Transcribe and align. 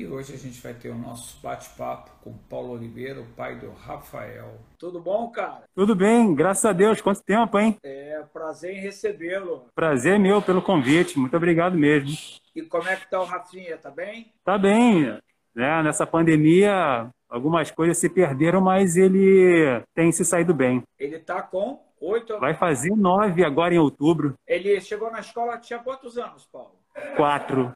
E 0.00 0.06
hoje 0.06 0.32
a 0.32 0.38
gente 0.38 0.58
vai 0.62 0.72
ter 0.72 0.88
o 0.88 0.94
nosso 0.94 1.38
bate-papo 1.42 2.10
com 2.22 2.32
Paulo 2.48 2.72
Oliveira, 2.72 3.20
o 3.20 3.26
pai 3.36 3.56
do 3.56 3.70
Rafael. 3.70 4.58
Tudo 4.78 4.98
bom, 4.98 5.28
cara? 5.28 5.64
Tudo 5.74 5.94
bem, 5.94 6.34
graças 6.34 6.64
a 6.64 6.72
Deus. 6.72 7.02
Quanto 7.02 7.22
tempo, 7.22 7.58
hein? 7.58 7.76
É, 7.82 8.24
prazer 8.32 8.74
em 8.74 8.80
recebê-lo. 8.80 9.66
Prazer 9.74 10.18
meu 10.18 10.40
pelo 10.40 10.62
convite, 10.62 11.18
muito 11.18 11.36
obrigado 11.36 11.76
mesmo. 11.76 12.16
E 12.56 12.62
como 12.62 12.88
é 12.88 12.96
que 12.96 13.10
tá 13.10 13.20
o 13.20 13.26
Rafinha, 13.26 13.76
tá 13.76 13.90
bem? 13.90 14.32
Tá 14.42 14.56
bem, 14.56 15.18
né? 15.54 15.82
Nessa 15.82 16.06
pandemia, 16.06 17.10
algumas 17.28 17.70
coisas 17.70 17.98
se 17.98 18.08
perderam, 18.08 18.62
mas 18.62 18.96
ele 18.96 19.82
tem 19.94 20.10
se 20.12 20.24
saído 20.24 20.54
bem. 20.54 20.82
Ele 20.98 21.18
tá 21.18 21.42
com 21.42 21.78
oito... 22.00 22.40
Vai 22.40 22.54
fazer 22.54 22.96
nove 22.96 23.44
agora 23.44 23.74
em 23.74 23.78
outubro. 23.78 24.32
Ele 24.46 24.80
chegou 24.80 25.10
na 25.10 25.20
escola, 25.20 25.58
tinha 25.58 25.78
quantos 25.78 26.16
anos, 26.16 26.46
Paulo? 26.46 26.80
Quatro. 27.16 27.70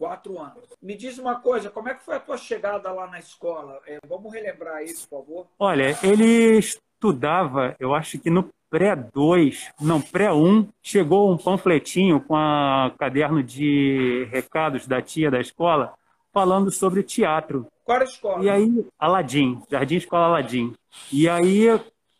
Quatro 0.00 0.38
anos. 0.40 0.64
Me 0.80 0.96
diz 0.96 1.18
uma 1.18 1.40
coisa, 1.40 1.68
como 1.68 1.90
é 1.90 1.94
que 1.94 2.02
foi 2.02 2.16
a 2.16 2.20
tua 2.20 2.38
chegada 2.38 2.90
lá 2.90 3.06
na 3.06 3.18
escola? 3.18 3.78
É, 3.86 3.98
vamos 4.08 4.32
relembrar 4.32 4.82
isso, 4.82 5.06
por 5.06 5.18
favor. 5.20 5.46
Olha, 5.58 5.94
ele 6.02 6.56
estudava, 6.56 7.76
eu 7.78 7.94
acho 7.94 8.18
que 8.18 8.30
no 8.30 8.48
pré-2, 8.70 9.70
não, 9.78 10.00
pré-1, 10.00 10.66
chegou 10.82 11.30
um 11.30 11.36
panfletinho 11.36 12.18
com 12.18 12.34
a 12.34 12.90
caderno 12.98 13.42
de 13.42 14.26
recados 14.30 14.86
da 14.86 15.02
tia 15.02 15.30
da 15.30 15.38
escola, 15.38 15.92
falando 16.32 16.70
sobre 16.70 17.02
teatro. 17.02 17.66
Qual 17.84 17.96
era 17.96 18.06
a 18.06 18.08
escola? 18.08 18.42
E 18.42 18.48
aí, 18.48 18.86
Aladim, 18.98 19.60
Jardim 19.70 19.96
Escola 19.96 20.28
Aladim. 20.28 20.72
E 21.12 21.28
aí 21.28 21.66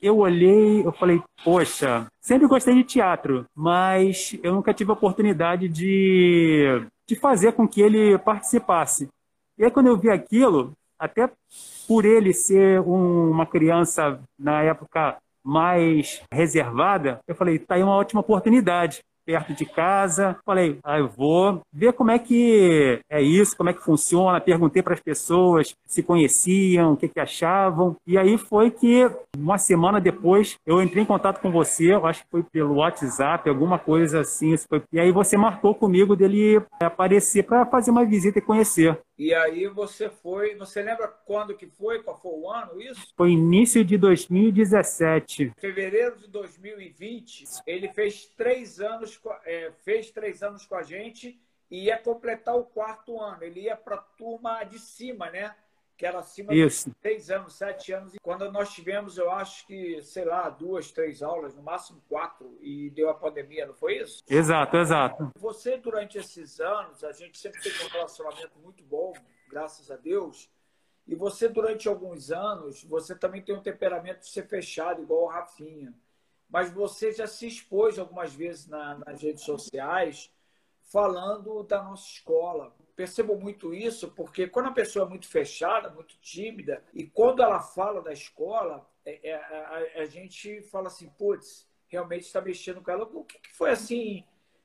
eu 0.03 0.19
olhei, 0.19 0.85
eu 0.85 0.93
falei, 0.93 1.23
poxa, 1.43 2.07
sempre 2.21 2.47
gostei 2.47 2.75
de 2.75 2.85
teatro, 2.85 3.47
mas 3.55 4.39
eu 4.43 4.53
nunca 4.53 4.75
tive 4.75 4.91
a 4.91 4.95
oportunidade 4.95 5.67
de 5.67 6.87
de 7.11 7.17
fazer 7.17 7.55
com 7.55 7.67
que 7.67 7.83
ele 7.83 8.17
participasse. 8.19 9.09
E 9.59 9.65
aí, 9.65 9.71
quando 9.71 9.89
eu 9.89 9.99
vi 9.99 10.09
aquilo, 10.09 10.73
até 10.97 11.29
por 11.89 12.05
ele 12.05 12.33
ser 12.33 12.81
um, 12.83 13.33
uma 13.33 13.45
criança, 13.45 14.21
na 14.39 14.63
época, 14.63 15.17
mais 15.43 16.23
reservada, 16.33 17.19
eu 17.27 17.35
falei, 17.35 17.59
tá 17.59 17.75
aí 17.75 17.83
uma 17.83 17.97
ótima 17.97 18.21
oportunidade 18.21 19.01
perto 19.31 19.55
de 19.55 19.65
casa. 19.65 20.37
Falei, 20.45 20.79
ah, 20.83 20.99
eu 20.99 21.09
vou 21.09 21.61
ver 21.73 21.93
como 21.93 22.11
é 22.11 22.19
que 22.19 23.01
é 23.09 23.23
isso, 23.23 23.57
como 23.57 23.71
é 23.71 23.73
que 23.73 23.85
funciona. 23.85 24.41
Perguntei 24.41 24.83
para 24.83 24.95
as 24.95 25.01
pessoas 25.01 25.73
se 25.87 26.03
conheciam, 26.03 26.93
o 26.93 26.97
que, 26.97 27.09
que 27.09 27.21
achavam. 27.21 27.95
E 28.05 28.19
aí 28.19 28.37
foi 28.37 28.73
que, 28.73 29.09
uma 29.39 29.57
semana 29.57 30.01
depois, 30.01 30.57
eu 30.67 30.83
entrei 30.83 31.05
em 31.05 31.07
contato 31.07 31.41
com 31.41 31.53
você, 31.53 31.95
eu 31.95 32.07
acho 32.07 32.25
que 32.25 32.31
foi 32.31 32.43
pelo 32.43 32.77
WhatsApp, 32.77 33.49
alguma 33.49 33.79
coisa 33.79 34.21
assim. 34.21 34.55
E 34.93 34.99
aí 34.99 35.13
você 35.13 35.37
marcou 35.37 35.75
comigo 35.75 36.17
dele 36.17 36.61
aparecer 36.81 37.45
para 37.45 37.65
fazer 37.67 37.93
uma 37.93 38.05
visita 38.05 38.41
e 38.41 38.43
conhecer. 38.43 38.99
E 39.21 39.35
aí 39.35 39.67
você 39.67 40.09
foi, 40.09 40.55
você 40.55 40.81
lembra 40.81 41.07
quando 41.07 41.55
que 41.55 41.67
foi, 41.67 42.03
qual 42.03 42.19
foi 42.19 42.33
o 42.33 42.51
ano 42.51 42.81
isso? 42.81 43.13
Foi 43.15 43.33
início 43.33 43.85
de 43.85 43.99
2017. 43.99 45.53
Fevereiro 45.59 46.17
de 46.17 46.27
2020, 46.27 47.45
ele 47.67 47.93
fez 47.93 48.25
três 48.35 48.81
anos, 48.81 49.21
é, 49.45 49.73
fez 49.85 50.11
três 50.11 50.43
anos 50.43 50.65
com 50.65 50.75
a 50.75 50.83
gente 50.83 51.39
e 51.71 51.85
ia 51.85 51.99
completar 51.99 52.57
o 52.57 52.65
quarto 52.65 53.21
ano. 53.21 53.45
Ele 53.45 53.61
ia 53.61 53.77
para 53.77 53.97
a 53.97 53.99
turma 54.17 54.65
de 54.65 54.79
cima, 54.79 55.29
né? 55.29 55.55
Que 56.01 56.07
era 56.07 56.21
acima 56.21 56.55
Isso. 56.55 56.89
de 56.89 56.97
seis 57.03 57.31
anos, 57.31 57.53
sete 57.53 57.93
anos. 57.93 58.15
E 58.15 58.21
quando 58.21 58.51
nós 58.51 58.73
tivemos, 58.73 59.19
eu 59.19 59.31
acho 59.31 59.67
que, 59.67 60.01
sei 60.03 60.25
lá, 60.25 60.49
duas, 60.49 60.91
três 60.91 61.23
aulas, 61.23 61.55
no 61.55 61.63
máximo 61.63 62.03
quatro, 62.09 62.57
e 62.63 62.89
deu 62.89 63.11
a 63.11 63.15
pandemia, 63.15 63.67
não 63.67 63.75
foi 63.75 63.99
isso? 63.99 64.25
Exato, 64.27 64.79
exato. 64.79 65.31
Você, 65.37 65.77
durante 65.77 66.17
esses 66.17 66.59
anos, 66.59 67.05
a 67.05 67.13
gente 67.13 67.37
sempre 67.37 67.61
teve 67.61 67.85
um 67.85 67.89
relacionamento 67.89 68.59
muito 68.61 68.83
bom, 68.83 69.13
graças 69.47 69.91
a 69.91 69.97
Deus. 69.97 70.49
E 71.07 71.15
você, 71.15 71.51
durante 71.51 71.87
alguns 71.87 72.31
anos, 72.31 72.83
você 72.83 73.15
também 73.15 73.43
tem 73.43 73.55
um 73.55 73.61
temperamento 73.61 74.21
de 74.21 74.31
ser 74.31 74.47
fechado, 74.49 75.03
igual 75.03 75.25
o 75.25 75.29
Rafinha. 75.29 75.93
Mas 76.49 76.73
você 76.73 77.13
já 77.13 77.27
se 77.27 77.47
expôs 77.47 77.99
algumas 77.99 78.33
vezes 78.33 78.67
na, 78.67 78.95
nas 79.05 79.21
redes 79.21 79.45
sociais 79.45 80.33
falando 80.83 81.63
da 81.63 81.83
nossa 81.83 82.09
escola. 82.09 82.75
Percebo 83.01 83.35
muito 83.35 83.73
isso 83.73 84.09
porque 84.09 84.47
quando 84.47 84.67
a 84.67 84.73
pessoa 84.73 85.07
é 85.07 85.09
muito 85.09 85.27
fechada, 85.27 85.89
muito 85.89 86.19
tímida, 86.21 86.85
e 86.93 87.05
quando 87.05 87.43
ela 87.43 87.59
fala 87.59 88.03
da 88.03 88.13
escola, 88.13 88.87
é, 89.07 89.31
é, 89.31 89.35
a, 89.37 90.03
a, 90.03 90.05
gente 90.05 90.61
fala 90.65 90.89
assim, 90.89 91.09
putz, 91.17 91.67
realmente 91.89 92.27
está 92.27 92.43
mexendo 92.43 92.83
com 92.83 92.91
ela. 92.91 93.05
O 93.05 93.25
que, 93.25 93.39
que 93.39 93.57
foi 93.57 93.71
assim, 93.71 94.23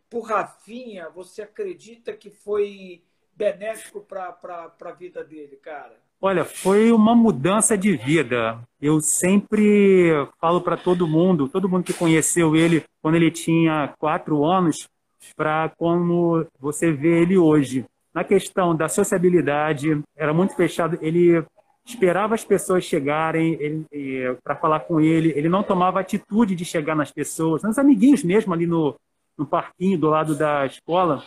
por 0.10 0.24
Rafinha, 0.24 1.10
você 1.10 1.44
acredita 1.44 2.12
que 2.12 2.30
foi 2.30 3.02
benéfico 3.34 4.02
para 4.02 4.38
a 4.82 4.92
vida 4.92 5.24
dele, 5.24 5.56
cara? 5.56 5.96
Olha, 6.20 6.44
foi 6.44 6.92
uma 6.92 7.16
mudança 7.16 7.78
de 7.78 7.96
vida. 7.96 8.62
Eu 8.82 9.00
sempre 9.00 10.12
falo 10.42 10.60
para 10.60 10.76
todo 10.76 11.08
mundo, 11.08 11.48
todo 11.48 11.70
mundo 11.70 11.86
que 11.86 11.94
conheceu 11.94 12.54
ele 12.54 12.84
quando 13.02 13.16
ele 13.16 13.32
tinha 13.32 13.94
quatro 13.98 14.44
anos, 14.44 14.90
para 15.38 15.70
como 15.78 16.46
você 16.60 16.92
vê 16.92 17.22
ele 17.22 17.38
hoje. 17.38 17.86
Na 18.16 18.24
questão 18.24 18.74
da 18.74 18.88
sociabilidade, 18.88 20.02
era 20.16 20.34
muito 20.34 20.56
fechado. 20.56 20.98
Ele 21.02 21.44
esperava 21.86 22.34
as 22.34 22.46
pessoas 22.46 22.86
chegarem 22.86 23.86
para 24.42 24.56
falar 24.56 24.80
com 24.80 25.02
ele. 25.02 25.34
Ele 25.36 25.50
não 25.50 25.62
tomava 25.62 26.00
atitude 26.00 26.56
de 26.56 26.64
chegar 26.64 26.96
nas 26.96 27.12
pessoas, 27.12 27.62
nos 27.62 27.78
amiguinhos 27.78 28.24
mesmo 28.24 28.54
ali 28.54 28.66
no, 28.66 28.96
no 29.38 29.46
parquinho 29.46 30.00
do 30.00 30.10
lado 30.10 30.34
da 30.34 30.66
escola. 30.66 31.26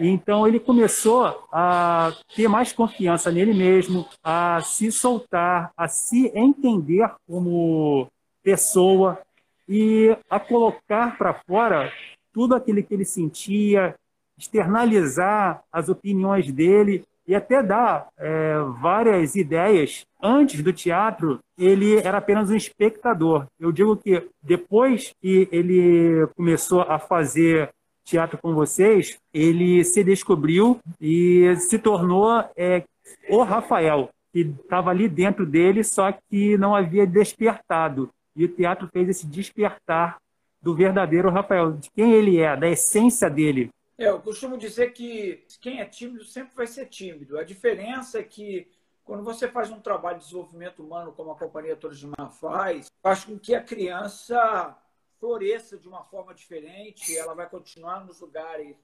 E 0.00 0.08
então 0.08 0.48
ele 0.48 0.58
começou 0.58 1.46
a 1.52 2.14
ter 2.34 2.48
mais 2.48 2.72
confiança 2.72 3.30
nele 3.30 3.52
mesmo, 3.52 4.08
a 4.24 4.58
se 4.62 4.90
soltar, 4.90 5.70
a 5.76 5.86
se 5.86 6.32
entender 6.34 7.12
como 7.28 8.08
pessoa 8.42 9.20
e 9.68 10.16
a 10.30 10.40
colocar 10.40 11.18
para 11.18 11.34
fora 11.46 11.92
tudo 12.32 12.54
aquilo 12.54 12.82
que 12.82 12.94
ele 12.94 13.04
sentia, 13.04 13.94
externalizar 14.42 15.62
as 15.72 15.88
opiniões 15.88 16.50
dele 16.50 17.04
e 17.26 17.34
até 17.34 17.62
dar 17.62 18.08
é, 18.18 18.56
várias 18.80 19.36
ideias. 19.36 20.04
Antes 20.20 20.62
do 20.62 20.72
teatro, 20.72 21.38
ele 21.56 21.96
era 21.98 22.18
apenas 22.18 22.50
um 22.50 22.56
espectador. 22.56 23.46
Eu 23.58 23.70
digo 23.70 23.96
que 23.96 24.28
depois 24.42 25.14
que 25.20 25.48
ele 25.52 26.26
começou 26.36 26.82
a 26.82 26.98
fazer 26.98 27.70
teatro 28.04 28.36
com 28.38 28.52
vocês, 28.52 29.16
ele 29.32 29.84
se 29.84 30.02
descobriu 30.02 30.80
e 31.00 31.54
se 31.56 31.78
tornou 31.78 32.44
é, 32.56 32.82
o 33.30 33.42
Rafael, 33.44 34.10
que 34.32 34.40
estava 34.40 34.90
ali 34.90 35.08
dentro 35.08 35.46
dele, 35.46 35.84
só 35.84 36.12
que 36.12 36.58
não 36.58 36.74
havia 36.74 37.06
despertado. 37.06 38.10
E 38.34 38.44
o 38.44 38.48
teatro 38.48 38.88
fez 38.92 39.08
esse 39.08 39.26
despertar 39.26 40.16
do 40.60 40.74
verdadeiro 40.74 41.30
Rafael, 41.30 41.72
de 41.72 41.90
quem 41.90 42.12
ele 42.12 42.38
é, 42.38 42.56
da 42.56 42.68
essência 42.68 43.28
dele. 43.28 43.70
É, 44.02 44.08
eu 44.08 44.20
costumo 44.20 44.58
dizer 44.58 44.92
que 44.92 45.46
quem 45.60 45.80
é 45.80 45.84
tímido 45.84 46.24
sempre 46.24 46.56
vai 46.56 46.66
ser 46.66 46.86
tímido. 46.86 47.38
A 47.38 47.44
diferença 47.44 48.18
é 48.18 48.24
que 48.24 48.68
quando 49.04 49.22
você 49.22 49.46
faz 49.46 49.70
um 49.70 49.78
trabalho 49.78 50.18
de 50.18 50.24
desenvolvimento 50.24 50.82
humano, 50.82 51.12
como 51.12 51.30
a 51.30 51.38
Companhia 51.38 51.78
Mar 52.18 52.32
faz, 52.32 52.90
faz 53.00 53.24
com 53.24 53.38
que 53.38 53.54
a 53.54 53.62
criança 53.62 54.76
floresça 55.20 55.78
de 55.78 55.86
uma 55.86 56.02
forma 56.02 56.34
diferente, 56.34 57.16
ela 57.16 57.32
vai 57.32 57.48
continuar 57.48 58.04
nos 58.04 58.18
lugares, 58.18 58.76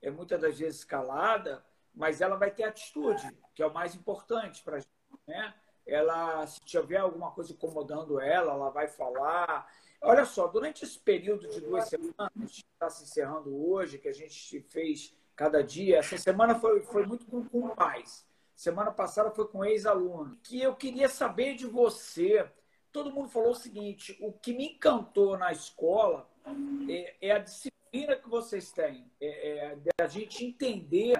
é, 0.00 0.10
muitas 0.10 0.40
das 0.40 0.58
vezes 0.58 0.82
calada, 0.82 1.62
mas 1.94 2.22
ela 2.22 2.36
vai 2.36 2.50
ter 2.50 2.64
atitude, 2.64 3.36
que 3.54 3.62
é 3.62 3.66
o 3.66 3.74
mais 3.74 3.94
importante 3.94 4.62
para 4.62 4.76
a 4.76 4.80
gente. 4.80 4.88
Né? 5.26 5.54
Ela, 5.86 6.46
se 6.46 6.58
tiver 6.64 6.96
alguma 6.96 7.32
coisa 7.32 7.52
incomodando 7.52 8.18
ela, 8.18 8.54
ela 8.54 8.70
vai 8.70 8.88
falar, 8.88 9.70
Olha 10.06 10.26
só, 10.26 10.46
durante 10.46 10.84
esse 10.84 10.98
período 10.98 11.48
de 11.48 11.60
duas 11.62 11.88
semanas, 11.88 12.52
que 12.52 12.62
está 12.72 12.90
se 12.90 13.04
encerrando 13.04 13.56
hoje, 13.56 13.98
que 13.98 14.08
a 14.08 14.12
gente 14.12 14.60
fez 14.68 15.16
cada 15.34 15.64
dia, 15.64 15.98
essa 15.98 16.18
semana 16.18 16.54
foi, 16.54 16.82
foi 16.82 17.06
muito 17.06 17.24
com, 17.24 17.42
com 17.42 17.70
pais. 17.70 18.26
Semana 18.54 18.92
passada 18.92 19.30
foi 19.30 19.48
com 19.48 19.64
ex-aluno. 19.64 20.38
Que 20.42 20.60
eu 20.60 20.76
queria 20.76 21.08
saber 21.08 21.54
de 21.54 21.66
você. 21.66 22.46
Todo 22.92 23.10
mundo 23.10 23.30
falou 23.30 23.52
o 23.52 23.56
seguinte: 23.56 24.16
o 24.20 24.30
que 24.30 24.52
me 24.52 24.74
encantou 24.74 25.38
na 25.38 25.50
escola 25.50 26.28
é, 26.88 27.16
é 27.28 27.32
a 27.32 27.38
disciplina 27.38 28.14
que 28.14 28.28
vocês 28.28 28.70
têm, 28.72 29.10
é, 29.20 29.76
é 29.86 30.02
a 30.02 30.06
gente 30.06 30.44
entender 30.44 31.16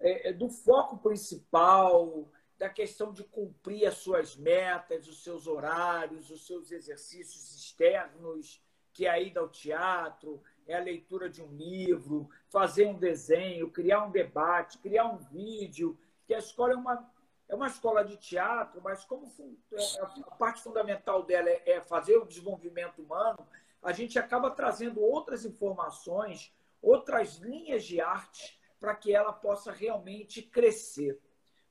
é, 0.00 0.30
é 0.30 0.32
do 0.32 0.48
foco 0.48 0.98
principal, 0.98 2.28
da 2.58 2.68
questão 2.68 3.12
de 3.12 3.22
cumprir 3.24 3.86
as 3.86 3.98
suas 3.98 4.36
metas, 4.36 5.06
os 5.06 5.22
seus 5.22 5.46
horários, 5.46 6.30
os 6.30 6.46
seus 6.46 6.72
exercícios 6.72 7.54
externos, 7.54 8.62
que 8.92 9.06
é 9.06 9.10
a 9.10 9.20
ida 9.20 9.40
ao 9.40 9.48
teatro, 9.48 10.42
é 10.66 10.74
a 10.74 10.80
leitura 10.80 11.28
de 11.28 11.42
um 11.42 11.54
livro, 11.54 12.28
fazer 12.48 12.86
um 12.86 12.98
desenho, 12.98 13.70
criar 13.70 14.04
um 14.04 14.10
debate, 14.10 14.78
criar 14.78 15.04
um 15.04 15.18
vídeo, 15.18 15.98
que 16.26 16.34
a 16.34 16.38
escola 16.38 16.72
é 16.72 16.76
uma, 16.76 17.12
é 17.48 17.54
uma 17.54 17.66
escola 17.66 18.02
de 18.02 18.16
teatro, 18.16 18.80
mas 18.82 19.04
como 19.04 19.30
é, 19.72 20.00
a 20.00 20.36
parte 20.36 20.62
fundamental 20.62 21.22
dela 21.22 21.50
é 21.50 21.80
fazer 21.80 22.16
o 22.16 22.24
desenvolvimento 22.24 23.02
humano, 23.02 23.46
a 23.82 23.92
gente 23.92 24.18
acaba 24.18 24.50
trazendo 24.50 25.00
outras 25.00 25.44
informações, 25.44 26.52
outras 26.82 27.36
linhas 27.36 27.84
de 27.84 28.00
arte 28.00 28.58
para 28.80 28.94
que 28.94 29.14
ela 29.14 29.32
possa 29.32 29.70
realmente 29.70 30.42
crescer. 30.42 31.20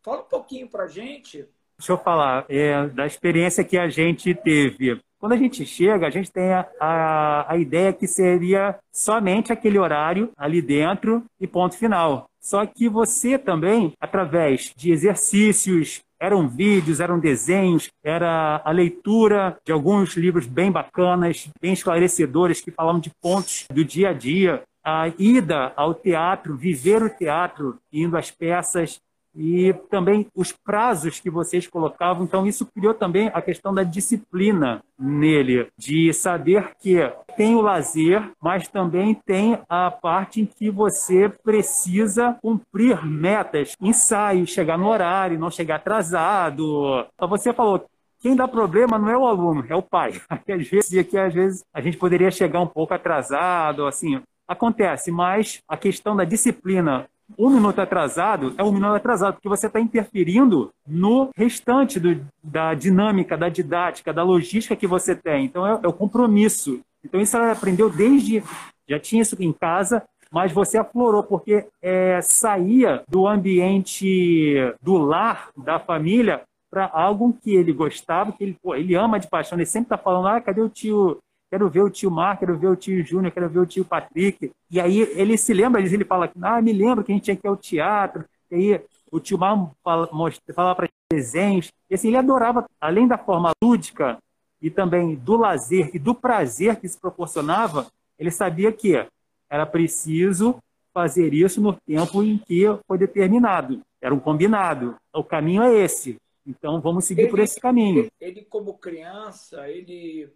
Fala 0.06 0.22
um 0.22 0.26
pouquinho 0.26 0.68
para 0.68 0.86
gente. 0.86 1.48
Deixa 1.80 1.92
eu 1.92 1.98
falar 1.98 2.46
é, 2.48 2.86
da 2.90 3.08
experiência 3.08 3.64
que 3.64 3.76
a 3.76 3.90
gente 3.90 4.36
teve. 4.36 5.02
Quando 5.18 5.32
a 5.32 5.36
gente 5.36 5.66
chega, 5.66 6.06
a 6.06 6.12
gente 6.12 6.32
tem 6.32 6.54
a, 6.54 6.70
a, 6.80 7.54
a 7.54 7.58
ideia 7.58 7.92
que 7.92 8.06
seria 8.06 8.78
somente 8.94 9.52
aquele 9.52 9.80
horário 9.80 10.32
ali 10.38 10.62
dentro 10.62 11.24
e 11.42 11.48
ponto 11.48 11.76
final. 11.76 12.30
Só 12.40 12.64
que 12.68 12.88
você 12.88 13.40
também, 13.40 13.94
através 14.00 14.72
de 14.78 14.92
exercícios, 14.92 16.02
eram 16.20 16.48
vídeos, 16.48 17.00
eram 17.00 17.20
desenhos, 17.20 17.90
era 18.04 18.62
a 18.64 18.70
leitura 18.70 19.58
de 19.66 19.72
alguns 19.72 20.16
livros 20.16 20.46
bem 20.46 20.72
bacanas, 20.72 21.50
bem 21.60 21.74
esclarecedores, 21.74 22.62
que 22.62 22.70
falavam 22.70 23.02
de 23.02 23.10
pontos 23.20 23.66
do 23.74 23.84
dia 23.84 24.10
a 24.10 24.14
dia, 24.14 24.62
a 24.84 25.08
ida 25.18 25.74
ao 25.76 25.96
teatro, 25.96 26.56
viver 26.56 27.02
o 27.02 27.10
teatro, 27.10 27.80
indo 27.92 28.16
às 28.16 28.30
peças, 28.30 29.00
e 29.36 29.74
também 29.90 30.28
os 30.34 30.52
prazos 30.52 31.20
que 31.20 31.30
vocês 31.30 31.68
colocavam. 31.68 32.24
Então, 32.24 32.48
isso 32.48 32.66
criou 32.66 32.94
também 32.94 33.30
a 33.34 33.42
questão 33.42 33.74
da 33.74 33.84
disciplina 33.84 34.82
nele, 34.98 35.68
de 35.78 36.14
saber 36.14 36.72
que 36.80 36.98
tem 37.36 37.56
o 37.56 37.62
lazer, 37.62 38.32
mas 38.42 38.68
também 38.68 39.14
tem 39.26 39.60
a 39.68 39.92
parte 39.92 40.42
em 40.42 40.46
que 40.46 40.72
você 40.72 41.28
precisa 41.28 42.38
cumprir 42.42 43.06
metas, 43.06 43.76
ensaios, 43.82 44.50
chegar 44.50 44.78
no 44.78 44.88
horário, 44.88 45.40
não 45.40 45.52
chegar 45.52 45.76
atrasado. 45.76 47.06
Então, 47.14 47.28
você 47.28 47.52
falou, 47.52 47.86
quem 48.20 48.36
dá 48.36 48.48
problema 48.48 48.98
não 48.98 49.10
é 49.10 49.18
o 49.18 49.28
aluno, 49.28 49.66
é 49.68 49.76
o 49.76 49.82
pai. 49.82 50.14
Às 50.48 50.68
vezes, 50.68 50.98
aqui, 50.98 51.18
às 51.18 51.34
vezes 51.34 51.64
a 51.74 51.82
gente 51.82 51.98
poderia 51.98 52.32
chegar 52.32 52.62
um 52.62 52.68
pouco 52.68 52.94
atrasado, 52.94 53.86
assim, 53.86 54.22
acontece, 54.48 55.12
mas 55.12 55.62
a 55.68 55.76
questão 55.76 56.16
da 56.16 56.24
disciplina 56.24 57.08
um 57.38 57.50
minuto 57.50 57.80
atrasado 57.80 58.54
é 58.58 58.64
um 58.64 58.72
minuto 58.72 58.96
atrasado, 58.96 59.36
porque 59.36 59.50
você 59.50 59.68
está 59.68 59.80
interferindo 59.80 60.72
no 60.88 61.30
restante 61.36 62.00
do, 62.00 62.26
da 62.44 62.74
dinâmica, 62.74 63.38
da 63.38 63.50
didática, 63.50 64.14
da 64.14 64.24
logística 64.24 64.76
que 64.76 64.88
você 64.88 65.16
tem. 65.16 65.46
Então, 65.46 65.66
é, 65.66 65.80
é 65.84 65.88
o 65.88 65.94
compromisso. 65.94 66.80
Então, 67.04 67.20
isso 67.20 67.36
ela 67.36 67.52
aprendeu 67.52 67.90
desde. 67.90 68.44
Já 68.88 69.00
tinha 69.00 69.22
isso 69.22 69.36
em 69.40 69.52
casa, 69.52 70.04
mas 70.32 70.52
você 70.52 70.78
aflorou, 70.78 71.24
porque 71.24 71.68
é, 71.82 72.22
saía 72.22 73.04
do 73.08 73.28
ambiente 73.28 74.56
do 74.82 74.98
lar, 74.98 75.50
da 75.58 75.80
família, 75.80 76.44
para 76.70 76.90
algo 76.92 77.38
que 77.42 77.56
ele 77.56 77.72
gostava, 77.72 78.32
que 78.32 78.44
ele, 78.44 78.58
pô, 78.62 78.76
ele 78.76 78.96
ama 78.96 79.20
de 79.20 79.28
paixão. 79.28 79.58
Ele 79.58 79.66
sempre 79.66 79.88
está 79.88 79.98
falando: 79.98 80.28
ah, 80.28 80.42
cadê 80.42 80.62
o 80.62 80.70
tio 80.70 81.18
quero 81.50 81.70
ver 81.70 81.82
o 81.82 81.90
tio 81.90 82.12
Mar, 82.12 82.38
quero 82.38 82.58
ver 82.58 82.68
o 82.68 82.76
tio 82.76 83.04
Júnior, 83.06 83.32
quero 83.32 83.50
ver 83.50 83.60
o 83.60 83.66
tio 83.66 83.86
Patrick. 83.86 84.52
E 84.70 84.80
aí 84.80 85.00
ele 85.00 85.38
se 85.38 85.54
lembra 85.54 85.82
ele 85.82 86.06
fala, 86.06 86.32
ah, 86.42 86.62
me 86.62 86.74
lembro 86.74 87.04
que 87.04 87.12
a 87.12 87.16
gente 87.16 87.26
tinha 87.26 87.36
que 87.36 87.46
ir 87.46 87.50
ao 87.50 87.58
teatro. 87.58 88.26
E 88.52 88.56
aí 88.56 88.82
o 89.12 89.20
tio 89.20 89.38
Mar 89.38 89.72
fala, 89.84 90.10
fala 90.54 90.76
para 90.76 90.90
desenhos. 91.12 91.72
E 91.90 91.96
assim, 91.96 92.10
ele 92.10 92.18
adorava, 92.18 92.66
além 92.80 93.08
da 93.08 93.18
forma 93.18 93.52
lúdica 93.64 94.18
e 94.62 94.70
também 94.70 95.16
do 95.16 95.38
lazer 95.38 95.92
e 95.94 96.00
do 96.00 96.16
prazer 96.16 96.78
que 96.78 96.88
se 96.88 97.00
proporcionava, 97.00 97.88
ele 98.18 98.32
sabia 98.32 98.72
que 98.72 99.06
era 99.50 99.66
preciso 99.66 100.58
fazer 100.94 101.34
isso 101.34 101.62
no 101.62 101.74
tempo 101.74 102.24
em 102.24 102.38
que 102.38 102.64
foi 102.88 102.98
determinado. 102.98 103.82
Era 104.02 104.14
um 104.14 104.20
combinado. 104.20 104.96
O 105.14 105.24
caminho 105.24 105.62
é 105.62 105.74
esse. 105.76 106.18
Então 106.48 106.80
vamos 106.80 107.06
seguir 107.06 107.24
ele, 107.24 107.30
por 107.30 107.40
esse 107.40 107.60
caminho. 107.60 108.08
Ele, 108.20 108.44
como 108.44 108.76
criança, 108.76 109.70
ele 109.70 110.30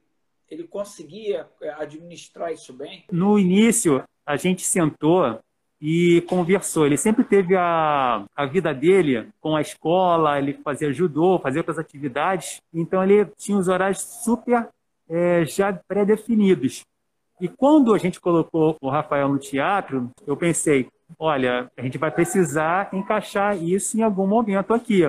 ele 0.49 0.67
conseguia 0.67 1.47
é, 1.61 1.69
administrar 1.69 2.51
isso 2.51 2.73
bem? 2.73 3.05
No 3.11 3.37
início, 3.37 4.03
a 4.25 4.35
gente 4.35 4.63
sentou 4.63 5.39
e 5.81 6.21
conversou. 6.27 6.85
Ele 6.85 6.97
sempre 6.97 7.23
teve 7.23 7.55
a, 7.55 8.25
a 8.35 8.45
vida 8.45 8.73
dele 8.73 9.29
com 9.39 9.55
a 9.55 9.61
escola, 9.61 10.37
ele 10.37 10.53
fazia 10.53 10.91
judô, 10.91 11.39
fazia 11.39 11.61
outras 11.61 11.79
atividades, 11.79 12.61
então 12.73 13.03
ele 13.03 13.25
tinha 13.37 13.57
os 13.57 13.67
horários 13.67 14.01
super 14.01 14.67
é, 15.09 15.45
já 15.45 15.73
pré-definidos. 15.73 16.83
E 17.39 17.47
quando 17.47 17.93
a 17.93 17.97
gente 17.97 18.19
colocou 18.19 18.75
o 18.81 18.89
Rafael 18.89 19.29
no 19.29 19.39
teatro, 19.39 20.09
eu 20.27 20.35
pensei, 20.35 20.87
olha, 21.17 21.71
a 21.77 21.81
gente 21.81 21.97
vai 21.97 22.11
precisar 22.11 22.89
encaixar 22.93 23.57
isso 23.57 23.97
em 23.97 24.01
algum 24.01 24.27
momento 24.27 24.73
aqui. 24.73 25.03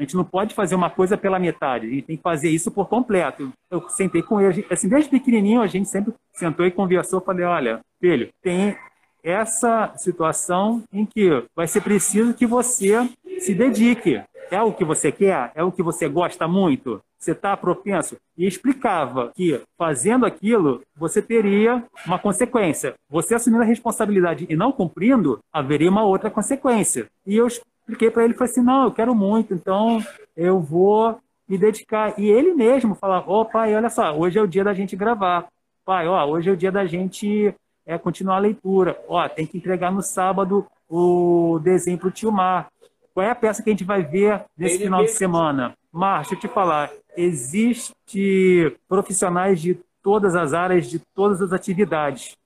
A 0.00 0.02
gente 0.02 0.16
não 0.16 0.24
pode 0.24 0.54
fazer 0.54 0.74
uma 0.74 0.88
coisa 0.88 1.14
pela 1.14 1.38
metade, 1.38 1.86
a 1.86 1.90
gente 1.90 2.04
tem 2.04 2.16
que 2.16 2.22
fazer 2.22 2.48
isso 2.48 2.70
por 2.70 2.88
completo. 2.88 3.52
Eu 3.70 3.86
sentei 3.90 4.22
com 4.22 4.40
ele, 4.40 4.64
assim, 4.70 4.88
desde 4.88 5.10
pequenininho 5.10 5.60
a 5.60 5.66
gente 5.66 5.90
sempre 5.90 6.14
sentou 6.32 6.64
e 6.64 6.70
conversou, 6.70 7.20
falei, 7.20 7.44
olha, 7.44 7.80
filho, 8.00 8.30
tem 8.40 8.78
essa 9.22 9.92
situação 9.96 10.82
em 10.90 11.04
que 11.04 11.44
vai 11.54 11.66
ser 11.66 11.82
preciso 11.82 12.32
que 12.32 12.46
você 12.46 13.06
se 13.40 13.54
dedique. 13.54 14.22
É 14.50 14.62
o 14.62 14.72
que 14.72 14.86
você 14.86 15.12
quer? 15.12 15.52
É 15.54 15.62
o 15.62 15.70
que 15.70 15.82
você 15.82 16.08
gosta 16.08 16.48
muito? 16.48 17.02
Você 17.18 17.32
está 17.32 17.54
propenso? 17.54 18.16
E 18.38 18.46
explicava 18.46 19.30
que 19.36 19.60
fazendo 19.76 20.24
aquilo, 20.24 20.80
você 20.96 21.20
teria 21.20 21.84
uma 22.06 22.18
consequência. 22.18 22.94
Você 23.10 23.34
assumindo 23.34 23.62
a 23.62 23.66
responsabilidade 23.66 24.46
e 24.48 24.56
não 24.56 24.72
cumprindo, 24.72 25.38
haveria 25.52 25.90
uma 25.90 26.02
outra 26.02 26.30
consequência. 26.30 27.06
E 27.26 27.36
eu 27.36 27.46
expliquei 27.90 28.10
para 28.10 28.24
ele, 28.24 28.34
falei 28.34 28.50
assim, 28.50 28.62
não, 28.62 28.84
eu 28.84 28.92
quero 28.92 29.14
muito, 29.14 29.52
então 29.52 30.04
eu 30.36 30.60
vou 30.60 31.18
me 31.48 31.58
dedicar. 31.58 32.18
E 32.18 32.28
ele 32.28 32.54
mesmo 32.54 32.94
falava, 32.94 33.30
ô 33.30 33.40
oh, 33.40 33.44
pai, 33.44 33.74
olha 33.74 33.90
só, 33.90 34.16
hoje 34.16 34.38
é 34.38 34.42
o 34.42 34.46
dia 34.46 34.62
da 34.62 34.72
gente 34.72 34.96
gravar. 34.96 35.48
Pai, 35.84 36.06
ó, 36.06 36.24
hoje 36.26 36.48
é 36.48 36.52
o 36.52 36.56
dia 36.56 36.70
da 36.70 36.86
gente 36.86 37.54
é, 37.84 37.98
continuar 37.98 38.36
a 38.36 38.40
leitura. 38.40 38.98
Ó, 39.08 39.28
tem 39.28 39.46
que 39.46 39.58
entregar 39.58 39.90
no 39.90 40.02
sábado 40.02 40.66
o 40.88 41.58
desenho 41.62 41.98
para 41.98 42.08
o 42.08 42.12
tio 42.12 42.30
Mar. 42.30 42.68
Qual 43.12 43.26
é 43.26 43.30
a 43.30 43.34
peça 43.34 43.62
que 43.62 43.70
a 43.70 43.72
gente 43.72 43.84
vai 43.84 44.02
ver 44.02 44.44
nesse 44.56 44.76
ele 44.76 44.84
final 44.84 45.00
mesmo. 45.00 45.12
de 45.12 45.18
semana? 45.18 45.74
Mar, 45.92 46.20
deixa 46.20 46.34
eu 46.34 46.38
te 46.38 46.48
falar, 46.48 46.90
existe 47.16 48.76
profissionais 48.88 49.60
de 49.60 49.76
todas 50.02 50.36
as 50.36 50.54
áreas, 50.54 50.88
de 50.88 51.00
todas 51.14 51.42
as 51.42 51.52
atividades. 51.52 52.36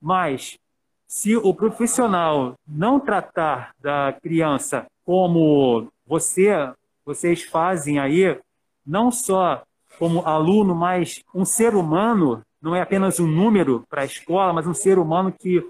Mas 0.00 0.58
se 1.10 1.36
o 1.36 1.52
profissional 1.52 2.54
não 2.64 3.00
tratar 3.00 3.74
da 3.80 4.16
criança 4.22 4.86
como 5.04 5.88
você, 6.06 6.52
vocês 7.04 7.42
fazem 7.42 7.98
aí, 7.98 8.38
não 8.86 9.10
só 9.10 9.64
como 9.98 10.20
aluno, 10.20 10.72
mas 10.72 11.20
um 11.34 11.44
ser 11.44 11.74
humano, 11.74 12.42
não 12.62 12.76
é 12.76 12.80
apenas 12.80 13.18
um 13.18 13.26
número 13.26 13.84
para 13.90 14.02
a 14.02 14.04
escola, 14.04 14.52
mas 14.52 14.68
um 14.68 14.72
ser 14.72 15.00
humano 15.00 15.34
que 15.36 15.68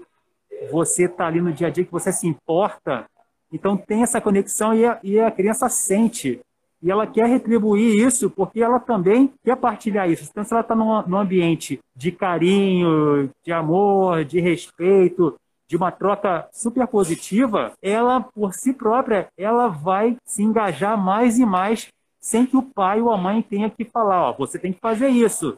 você 0.69 1.05
está 1.05 1.25
ali 1.25 1.41
no 1.41 1.51
dia 1.51 1.67
a 1.67 1.69
dia, 1.71 1.85
que 1.85 1.91
você 1.91 2.13
se 2.13 2.27
importa. 2.27 3.07
Então 3.51 3.75
tem 3.75 4.03
essa 4.03 4.21
conexão 4.21 4.75
e 4.75 4.85
a, 4.85 4.99
e 5.01 5.19
a 5.19 5.31
criança 5.31 5.67
sente 5.69 6.39
e 6.81 6.89
ela 6.89 7.05
quer 7.05 7.27
retribuir 7.27 7.95
isso 8.05 8.29
porque 8.29 8.61
ela 8.61 8.79
também 8.79 9.31
quer 9.43 9.55
partilhar 9.55 10.09
isso. 10.09 10.27
Então, 10.29 10.43
se 10.43 10.51
ela 10.51 10.61
está 10.61 10.75
num, 10.75 11.17
ambiente 11.17 11.79
de 11.95 12.11
carinho, 12.11 13.29
de 13.45 13.51
amor, 13.51 14.25
de 14.25 14.39
respeito, 14.39 15.35
de 15.67 15.77
uma 15.77 15.91
troca 15.91 16.47
super 16.51 16.87
positiva, 16.87 17.71
ela, 17.81 18.19
por 18.19 18.53
si 18.53 18.73
própria, 18.73 19.27
ela 19.37 19.67
vai 19.67 20.17
se 20.25 20.43
engajar 20.43 20.97
mais 20.97 21.37
e 21.37 21.45
mais 21.45 21.87
sem 22.19 22.45
que 22.45 22.57
o 22.57 22.61
pai 22.61 23.01
ou 23.01 23.11
a 23.11 23.17
mãe 23.17 23.41
tenha 23.41 23.69
que 23.69 23.85
falar, 23.85 24.29
ó, 24.29 24.33
você 24.33 24.59
tem 24.59 24.73
que 24.73 24.79
fazer 24.79 25.09
isso. 25.09 25.55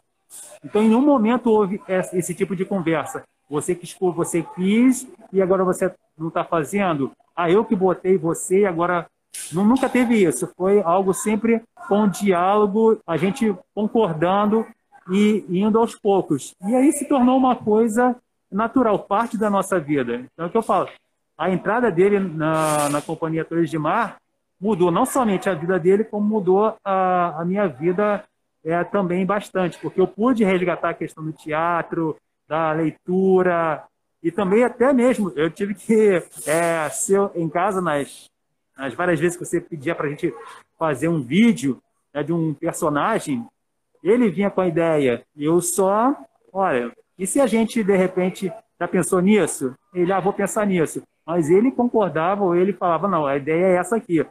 Então, 0.64 0.82
em 0.82 0.88
nenhum 0.88 1.02
momento 1.02 1.50
houve 1.50 1.82
esse 1.88 2.34
tipo 2.34 2.56
de 2.56 2.66
conversa. 2.66 3.24
Você 3.50 3.76
que 3.76 3.88
você 4.00 4.44
quis 4.56 5.08
e 5.32 5.42
agora 5.42 5.64
você 5.64 5.94
não 6.18 6.30
está 6.30 6.44
fazendo. 6.44 7.12
Ah, 7.36 7.50
eu 7.50 7.66
que 7.66 7.76
botei 7.76 8.18
você 8.18 8.62
e 8.62 8.66
agora 8.66 9.06
nunca 9.52 9.90
teve 9.90 10.24
isso. 10.24 10.52
Foi 10.56 10.82
algo 10.82 11.14
sempre 11.14 11.62
com 11.88 12.08
diálogo, 12.08 13.00
a 13.06 13.18
gente 13.18 13.56
concordando 13.74 14.66
e 15.12 15.46
indo 15.50 15.78
aos 15.80 15.96
poucos. 15.96 16.54
E 16.66 16.76
aí 16.76 16.92
se 16.92 17.06
tornou 17.06 17.38
uma 17.38 17.56
coisa 17.56 18.16
natural, 18.52 19.00
parte 19.00 19.38
da 19.38 19.50
nossa 19.50 19.80
vida. 19.80 20.26
Então, 20.34 20.46
é 20.46 20.48
o 20.48 20.52
que 20.52 20.58
eu 20.58 20.64
falo. 20.64 20.88
A 21.38 21.50
entrada 21.50 21.92
dele 21.92 22.20
na, 22.20 22.90
na 22.90 23.02
Companhia 23.02 23.44
Torres 23.44 23.70
de 23.70 23.78
Mar 23.78 24.18
mudou 24.62 24.92
não 24.92 25.06
somente 25.06 25.50
a 25.50 25.54
vida 25.54 25.78
dele, 25.80 26.04
como 26.04 26.26
mudou 26.26 26.76
a, 26.86 27.42
a 27.42 27.46
minha 27.46 27.68
vida 27.68 28.24
é, 28.64 28.84
também 28.84 29.26
bastante, 29.26 29.78
porque 29.80 30.00
eu 30.00 30.08
pude 30.08 30.44
resgatar 30.44 30.92
a 30.92 30.94
questão 30.94 31.24
do 31.24 31.34
teatro, 31.34 32.16
da 32.48 32.72
leitura, 32.72 33.84
e 34.22 34.32
também 34.32 34.64
até 34.64 34.94
mesmo 34.94 35.34
eu 35.36 35.50
tive 35.50 35.74
que 35.74 36.24
é, 36.48 36.88
ser 36.90 37.30
em 37.36 37.50
casa 37.50 37.82
nas 37.82 38.30
as 38.76 38.94
várias 38.94 39.20
vezes 39.20 39.38
que 39.38 39.46
você 39.46 39.62
pedia 39.62 39.96
para 39.96 40.08
a 40.08 40.10
gente 40.10 40.34
fazer 40.78 41.08
um 41.08 41.22
vídeo 41.22 41.82
né, 42.14 42.24
de 42.24 42.34
um 42.34 42.54
personagem, 42.54 43.46
ele 44.04 44.30
vinha 44.30 44.50
com 44.50 44.62
a 44.62 44.68
ideia. 44.68 45.24
Eu 45.36 45.62
só, 45.62 46.16
olha, 46.52 46.92
e 47.18 47.26
se 47.26 47.40
a 47.40 47.48
gente 47.48 47.84
de 47.84 47.96
repente 47.96 48.52
já 48.80 48.88
pensou 48.88 49.22
nisso? 49.22 49.76
Ele, 49.94 50.12
ah, 50.12 50.20
vou 50.20 50.34
pensar 50.34 50.66
nisso. 50.66 51.02
Mas 51.26 51.50
ele 51.50 51.72
concordava 51.72 52.44
ou 52.44 52.56
ele 52.56 52.74
falava, 52.74 53.08
não, 53.08 53.26
a 53.26 53.38
ideia 53.38 53.66
é 53.68 53.76
essa 53.78 53.96
aqui. 53.96 54.26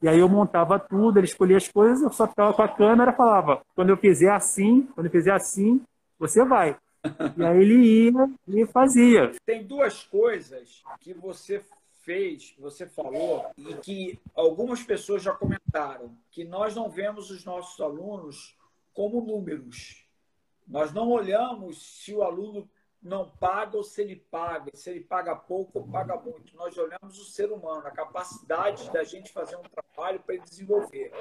E 0.00 0.08
aí 0.08 0.20
eu 0.20 0.28
montava 0.28 0.78
tudo, 0.78 1.18
ele 1.18 1.26
escolhia 1.26 1.56
as 1.56 1.66
coisas, 1.66 2.02
eu 2.02 2.12
só 2.12 2.28
ficava 2.28 2.52
com 2.54 2.62
a 2.62 2.68
câmera 2.68 3.12
falava, 3.12 3.62
quando 3.74 3.88
eu 3.88 3.96
fizer 3.96 4.30
assim, 4.30 4.82
quando 4.94 5.06
eu 5.06 5.10
fizer 5.10 5.32
assim, 5.32 5.80
você 6.16 6.44
vai. 6.44 6.76
E 7.36 7.44
aí 7.44 7.60
ele 7.60 7.74
ia 7.84 8.12
e 8.46 8.66
fazia. 8.66 9.32
Tem 9.44 9.64
duas 9.64 10.04
coisas 10.04 10.82
que 11.00 11.12
você 11.14 11.60
fez, 12.08 12.54
você 12.58 12.86
falou, 12.86 13.50
e 13.58 13.74
que 13.74 14.18
algumas 14.34 14.82
pessoas 14.82 15.22
já 15.22 15.34
comentaram, 15.34 16.16
que 16.30 16.42
nós 16.42 16.74
não 16.74 16.88
vemos 16.88 17.30
os 17.30 17.44
nossos 17.44 17.78
alunos 17.82 18.56
como 18.94 19.20
números. 19.20 20.08
Nós 20.66 20.90
não 20.90 21.10
olhamos 21.10 21.76
se 21.82 22.14
o 22.14 22.22
aluno 22.22 22.66
não 23.02 23.28
paga 23.28 23.76
ou 23.76 23.84
se 23.84 24.00
ele 24.00 24.16
paga, 24.16 24.70
se 24.74 24.88
ele 24.88 25.00
paga 25.00 25.36
pouco 25.36 25.80
ou 25.80 25.86
paga 25.86 26.16
muito. 26.16 26.56
Nós 26.56 26.78
olhamos 26.78 27.18
o 27.18 27.26
ser 27.26 27.52
humano, 27.52 27.86
a 27.86 27.90
capacidade 27.90 28.90
da 28.90 29.04
gente 29.04 29.30
fazer 29.30 29.56
um 29.56 29.62
trabalho 29.62 30.18
para 30.20 30.36
ele 30.36 30.44
desenvolver. 30.44 31.12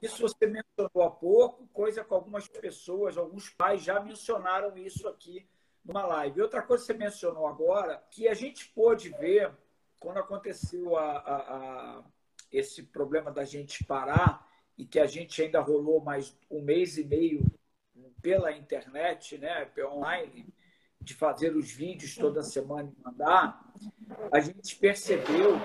Isso 0.00 0.22
você 0.22 0.46
mencionou 0.46 1.02
há 1.02 1.10
pouco, 1.10 1.66
coisa 1.72 2.04
que 2.04 2.14
algumas 2.14 2.46
pessoas, 2.46 3.18
alguns 3.18 3.50
pais 3.50 3.82
já 3.82 3.98
mencionaram 3.98 4.78
isso 4.78 5.08
aqui 5.08 5.44
numa 5.84 6.06
live. 6.06 6.40
Outra 6.40 6.62
coisa 6.62 6.84
que 6.84 6.92
você 6.92 6.96
mencionou 6.96 7.48
agora, 7.48 8.00
que 8.12 8.28
a 8.28 8.34
gente 8.34 8.68
pôde 8.68 9.08
ver 9.08 9.52
quando 10.00 10.16
aconteceu 10.16 10.96
a, 10.96 11.18
a, 11.18 11.36
a 11.36 12.04
esse 12.50 12.82
problema 12.82 13.30
da 13.30 13.44
gente 13.44 13.84
parar 13.84 14.48
e 14.76 14.84
que 14.84 14.98
a 14.98 15.06
gente 15.06 15.40
ainda 15.42 15.60
rolou 15.60 16.00
mais 16.00 16.34
um 16.50 16.62
mês 16.62 16.96
e 16.96 17.04
meio 17.04 17.44
pela 18.22 18.50
internet, 18.50 19.38
né, 19.38 19.70
online, 19.92 20.46
de 21.00 21.14
fazer 21.14 21.54
os 21.54 21.70
vídeos 21.70 22.14
toda 22.14 22.42
semana 22.42 22.90
e 22.90 23.02
mandar, 23.02 23.72
a 24.32 24.40
gente 24.40 24.76
percebeu 24.76 25.58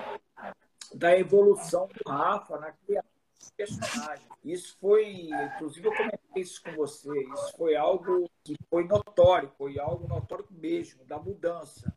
da 0.94 1.18
evolução 1.18 1.88
do 1.88 2.10
Rafa 2.10 2.58
na 2.58 2.72
criação 2.72 3.10
dos 3.38 3.50
personagens. 3.50 4.28
Isso 4.44 4.76
foi, 4.78 5.28
inclusive 5.54 5.86
eu 5.86 5.94
comentei 5.94 6.42
isso 6.42 6.62
com 6.62 6.72
você, 6.72 7.10
isso 7.10 7.56
foi 7.56 7.74
algo 7.74 8.30
que 8.44 8.54
foi 8.70 8.84
notório, 8.84 9.50
foi 9.58 9.78
algo 9.78 10.06
notório 10.06 10.46
mesmo, 10.50 11.04
da 11.04 11.18
mudança. 11.18 11.94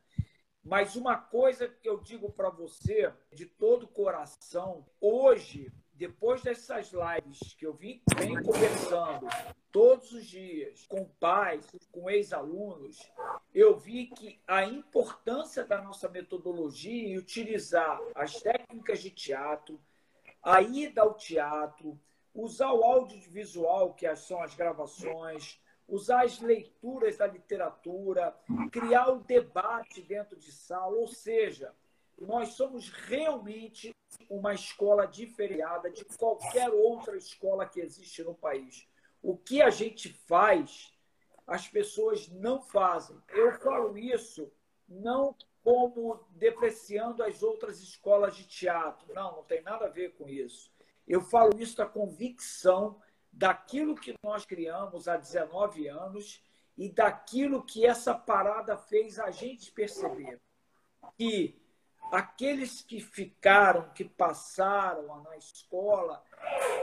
Mas 0.69 0.95
uma 0.95 1.17
coisa 1.17 1.67
que 1.67 1.89
eu 1.89 1.97
digo 1.97 2.31
para 2.31 2.51
você 2.51 3.11
de 3.33 3.47
todo 3.47 3.87
coração, 3.87 4.85
hoje 5.01 5.73
depois 5.95 6.43
dessas 6.43 6.91
lives 6.93 7.55
que 7.55 7.65
eu 7.65 7.73
vim, 7.73 7.99
venho 8.15 8.43
conversando 8.43 9.27
todos 9.71 10.13
os 10.13 10.27
dias 10.27 10.85
com 10.85 11.05
pais, 11.19 11.65
com 11.91 12.07
ex-alunos, 12.07 13.11
eu 13.51 13.79
vi 13.79 14.05
que 14.05 14.39
a 14.47 14.63
importância 14.63 15.65
da 15.65 15.81
nossa 15.81 16.07
metodologia 16.07 17.07
e 17.07 17.17
utilizar 17.17 17.99
as 18.13 18.39
técnicas 18.39 19.01
de 19.01 19.09
teatro, 19.09 19.81
a 20.43 20.61
ida 20.61 21.01
ao 21.01 21.15
teatro, 21.15 21.99
usar 22.31 22.71
o 22.73 22.83
audiovisual, 22.83 23.95
que 23.95 24.15
são 24.15 24.39
as 24.39 24.53
gravações, 24.53 25.59
usar 25.89 26.23
as 26.23 26.39
leituras 26.39 27.17
da 27.17 27.27
literatura, 27.27 28.35
criar 28.71 29.09
o 29.09 29.19
debate 29.19 30.01
dentro 30.01 30.37
de 30.37 30.51
sala, 30.51 30.95
ou 30.95 31.07
seja, 31.07 31.73
nós 32.17 32.49
somos 32.49 32.89
realmente 32.89 33.91
uma 34.29 34.53
escola 34.53 35.05
diferenciada 35.05 35.89
de 35.89 36.05
qualquer 36.05 36.69
outra 36.69 37.17
escola 37.17 37.65
que 37.65 37.79
existe 37.79 38.23
no 38.23 38.35
país. 38.35 38.87
O 39.21 39.37
que 39.37 39.61
a 39.61 39.69
gente 39.69 40.09
faz, 40.27 40.93
as 41.47 41.67
pessoas 41.67 42.27
não 42.29 42.61
fazem. 42.61 43.17
Eu 43.29 43.51
falo 43.59 43.97
isso 43.97 44.51
não 44.87 45.35
como 45.63 46.19
depreciando 46.31 47.23
as 47.23 47.43
outras 47.43 47.81
escolas 47.81 48.35
de 48.35 48.45
teatro. 48.45 49.13
Não, 49.13 49.37
não 49.37 49.43
tem 49.43 49.61
nada 49.61 49.85
a 49.85 49.89
ver 49.89 50.15
com 50.15 50.27
isso. 50.27 50.71
Eu 51.07 51.21
falo 51.21 51.59
isso 51.59 51.77
da 51.77 51.85
convicção 51.85 53.01
daquilo 53.39 53.95
que 53.95 54.13
nós 54.21 54.45
criamos 54.45 55.07
há 55.07 55.15
19 55.15 55.87
anos 55.87 56.43
e 56.77 56.89
daquilo 56.89 57.63
que 57.63 57.85
essa 57.85 58.13
parada 58.13 58.75
fez 58.75 59.17
a 59.17 59.31
gente 59.31 59.71
perceber. 59.71 60.37
Que 61.17 61.57
aqueles 62.11 62.81
que 62.81 62.99
ficaram, 62.99 63.89
que 63.91 64.03
passaram 64.03 65.23
na 65.23 65.37
escola, 65.37 66.21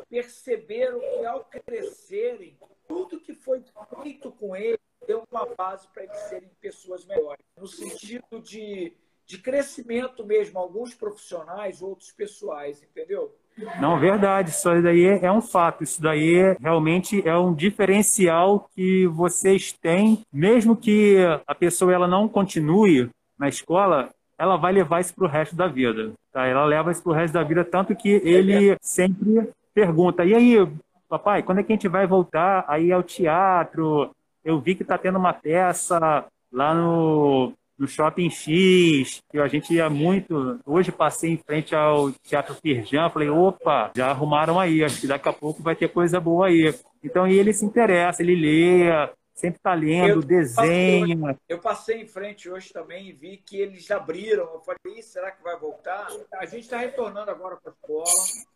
perceberam 0.09 0.99
que 0.99 1.27
ao 1.27 1.45
crescerem, 1.45 2.59
tudo 2.89 3.21
que 3.21 3.35
foi 3.35 3.63
feito 4.03 4.33
com 4.33 4.57
eles 4.57 4.81
deu 5.07 5.25
uma 5.31 5.45
base 5.55 5.87
para 5.89 6.05
eles 6.05 6.19
serem 6.21 6.49
pessoas 6.59 7.05
melhores, 7.05 7.45
no 7.55 7.67
sentido 7.67 8.41
de, 8.41 8.97
de 9.27 9.39
crescimento 9.39 10.25
mesmo, 10.25 10.59
alguns 10.59 10.95
profissionais, 10.95 11.83
outros 11.83 12.13
pessoais, 12.13 12.83
entendeu? 12.83 13.37
Não, 13.81 13.99
verdade, 13.99 14.51
isso 14.51 14.69
daí 14.83 15.05
é 15.05 15.33
um 15.33 15.41
fato, 15.41 15.83
isso 15.83 16.01
daí 16.01 16.55
realmente 16.61 17.27
é 17.27 17.37
um 17.37 17.55
diferencial 17.55 18.69
que 18.75 19.07
vocês 19.07 19.73
têm, 19.73 20.21
mesmo 20.33 20.77
que 20.77 21.17
a 21.47 21.55
pessoa 21.55 21.93
ela 21.93 22.07
não 22.07 22.29
continue 22.29 23.09
na 23.39 23.49
escola, 23.49 24.11
ela 24.39 24.57
vai 24.57 24.73
levar 24.73 25.01
isso 25.01 25.15
para 25.15 25.25
o 25.25 25.31
resto 25.31 25.57
da 25.57 25.67
vida. 25.67 26.13
Tá? 26.33 26.47
Ela 26.47 26.65
leva 26.65 26.93
isso 26.93 27.03
para 27.03 27.13
o 27.13 27.15
resto 27.15 27.33
da 27.33 27.43
vida, 27.43 27.65
tanto 27.65 27.97
que 27.97 28.21
ele 28.23 28.77
sempre 28.81 29.51
pergunta: 29.75 30.25
e 30.25 30.35
aí, 30.35 30.69
papai, 31.09 31.43
quando 31.43 31.61
é 31.61 31.63
que 31.63 31.73
a 31.73 31.77
gente 31.77 31.89
vai 31.89 32.07
voltar 32.07 32.65
aí 32.69 32.93
ao 32.93 33.03
teatro? 33.03 34.11
Eu 34.45 34.61
vi 34.61 34.75
que 34.75 34.83
está 34.83 34.97
tendo 34.99 35.19
uma 35.19 35.33
peça 35.33 36.27
lá 36.53 36.75
no, 36.75 37.53
no 37.79 37.87
Shopping 37.87 38.31
X, 38.31 39.23
que 39.31 39.39
a 39.39 39.49
gente 39.49 39.75
ia 39.75 39.91
muito. 39.91 40.59
Hoje 40.65 40.91
passei 40.91 41.31
em 41.31 41.37
frente 41.37 41.75
ao 41.75 42.11
Teatro 42.13 42.55
Firjan, 42.55 43.11
falei: 43.11 43.29
opa, 43.29 43.93
já 43.97 44.11
arrumaram 44.11 44.59
aí, 44.59 44.83
acho 44.83 45.01
que 45.01 45.07
daqui 45.07 45.29
a 45.29 45.33
pouco 45.33 45.63
vai 45.63 45.77
ter 45.77 45.89
coisa 45.89 46.19
boa 46.21 46.47
aí. 46.47 46.75
Então, 47.03 47.27
e 47.27 47.39
ele 47.39 47.53
se 47.53 47.65
interessa, 47.65 48.23
ele 48.23 48.35
lê, 48.35 48.91
sempre 49.35 49.59
está 49.59 49.75
lendo, 49.75 50.09
eu 50.09 50.23
desenha. 50.23 51.19
Passei, 51.19 51.41
eu 51.49 51.59
passei 51.59 52.01
em 52.01 52.07
frente 52.07 52.51
hoje 52.51 52.73
também 52.73 53.09
e 53.09 53.13
vi 53.13 53.37
que 53.37 53.59
eles 53.59 53.89
abriram. 53.91 54.45
Eu 54.45 54.61
falei, 54.61 55.03
será 55.03 55.31
que 55.31 55.43
vai 55.43 55.59
voltar? 55.59 56.09
A 56.35 56.47
gente 56.47 56.63
está 56.63 56.79
retornando 56.79 57.31
agora 57.31 57.57
para 57.57 57.71
a 57.71 57.75
escola, 57.75 58.47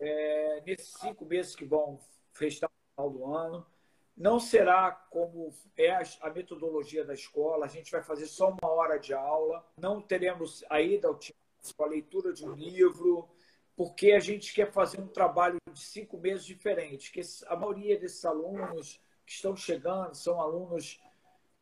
é, 0.00 0.62
nesses 0.64 0.92
cinco 1.00 1.24
meses 1.24 1.54
que 1.54 1.64
vão 1.64 1.98
fechar 2.32 2.68
o 2.68 2.70
final 2.94 3.10
do 3.10 3.34
ano. 3.34 3.66
Não 4.16 4.38
será 4.38 4.92
como 5.10 5.52
é 5.76 5.90
a 6.20 6.30
metodologia 6.30 7.04
da 7.04 7.14
escola, 7.14 7.64
a 7.64 7.68
gente 7.68 7.90
vai 7.90 8.02
fazer 8.02 8.26
só 8.26 8.50
uma 8.50 8.70
hora 8.70 8.98
de 8.98 9.14
aula, 9.14 9.64
não 9.78 10.00
teremos 10.00 10.64
a 10.68 10.80
ida 10.80 11.08
ao 11.08 11.14
teatro, 11.14 11.40
a 11.78 11.86
leitura 11.86 12.32
de 12.32 12.44
um 12.44 12.52
livro, 12.52 13.28
porque 13.76 14.12
a 14.12 14.20
gente 14.20 14.52
quer 14.52 14.70
fazer 14.70 15.00
um 15.00 15.08
trabalho 15.08 15.56
de 15.72 15.80
cinco 15.80 16.18
meses 16.18 16.44
diferente, 16.44 17.10
que 17.10 17.20
a 17.46 17.56
maioria 17.56 17.98
desses 17.98 18.24
alunos 18.24 19.00
que 19.24 19.32
estão 19.32 19.56
chegando 19.56 20.14
são 20.14 20.40
alunos 20.40 21.00